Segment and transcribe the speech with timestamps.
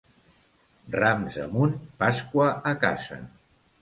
[0.95, 3.21] Rams amunt, Pasqua a casa.